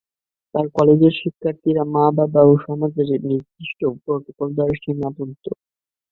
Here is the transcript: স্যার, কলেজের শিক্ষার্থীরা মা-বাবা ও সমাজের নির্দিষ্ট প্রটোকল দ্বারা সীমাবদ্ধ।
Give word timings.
স্যার, 0.55 0.65
কলেজের 0.75 1.13
শিক্ষার্থীরা 1.21 1.83
মা-বাবা 1.93 2.41
ও 2.43 2.63
সমাজের 2.65 3.07
নির্দিষ্ট 3.23 3.79
প্রটোকল 4.03 4.47
দ্বারা 4.55 4.75
সীমাবদ্ধ। 4.81 5.45